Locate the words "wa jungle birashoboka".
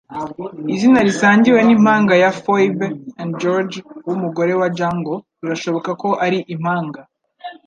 4.61-5.91